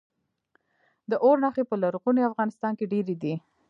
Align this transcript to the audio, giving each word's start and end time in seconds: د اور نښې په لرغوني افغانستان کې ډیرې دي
د 1.09 1.11
اور 1.23 1.37
نښې 1.43 1.63
په 1.69 1.75
لرغوني 1.83 2.21
افغانستان 2.29 2.71
کې 2.79 2.85
ډیرې 2.91 3.15
دي 3.23 3.33